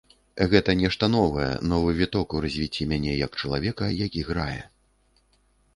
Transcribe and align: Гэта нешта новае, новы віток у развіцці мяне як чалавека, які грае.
Гэта 0.51 0.71
нешта 0.79 1.09
новае, 1.15 1.51
новы 1.73 1.93
віток 1.99 2.27
у 2.39 2.41
развіцці 2.47 2.89
мяне 2.95 3.13
як 3.25 3.31
чалавека, 3.43 3.93
які 4.05 4.21
грае. 4.33 4.61